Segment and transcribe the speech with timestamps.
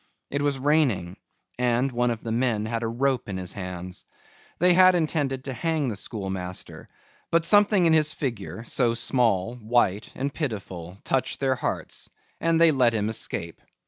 [0.31, 1.17] It was raining
[1.59, 4.03] and one of the men had a rope in his hands.
[4.57, 6.87] They had intended to hang the school master,
[7.29, 12.09] but something in his figure, so small, white, and pitiful, touched their hearts
[12.39, 13.61] and they let him escape.